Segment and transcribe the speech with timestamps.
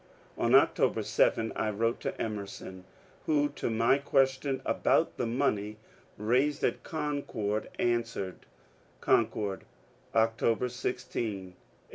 [0.35, 2.85] On October 7 I wrote to Emerson,
[3.27, 5.77] who, to my question about the money
[6.17, 8.47] raised at Concord, answered:—
[8.99, 9.63] Concord,
[10.15, 11.81] October 16, 1856.